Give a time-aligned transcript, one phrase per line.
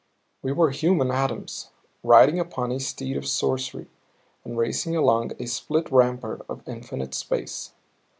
[0.41, 1.69] We were human atoms,
[2.01, 3.85] riding upon a steed of sorcery
[4.43, 7.73] and racing along a split rampart of infinite space.